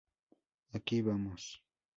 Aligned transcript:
Aquí 0.73 0.97
vamos! 1.07 1.43